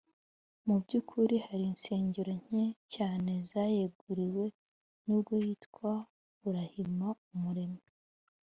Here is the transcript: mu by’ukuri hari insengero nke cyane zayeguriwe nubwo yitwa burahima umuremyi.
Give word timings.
mu 0.65 0.75
by’ukuri 0.83 1.35
hari 1.47 1.65
insengero 1.71 2.33
nke 2.43 2.63
cyane 2.93 3.31
zayeguriwe 3.49 4.45
nubwo 5.05 5.33
yitwa 5.45 5.93
burahima 6.41 7.09
umuremyi. 7.33 7.83